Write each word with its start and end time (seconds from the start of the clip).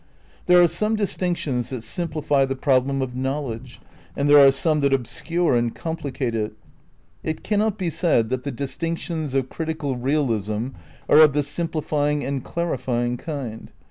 There 0.47 0.59
are 0.59 0.67
some 0.67 0.95
distinctions 0.95 1.69
that 1.69 1.83
simplify 1.83 2.43
the 2.45 2.55
prob 2.55 2.87
lem 2.87 3.03
of 3.03 3.15
knowledge, 3.15 3.79
and 4.17 4.27
there 4.27 4.39
are 4.43 4.51
some 4.51 4.79
that 4.79 4.93
obscure 4.93 5.55
and 5.55 5.75
complicate 5.75 6.33
it. 6.33 6.53
It 7.21 7.43
cannot 7.43 7.77
be 7.77 7.91
said 7.91 8.31
that 8.31 8.43
the 8.43 8.49
distinctions 8.51 9.35
of 9.35 9.49
critical 9.49 9.95
realism 9.97 10.69
are 11.07 11.19
of 11.19 11.33
the 11.33 11.43
simplifying 11.43 12.23
and 12.23 12.43
clarifying 12.43 13.15
kind. 13.17 13.71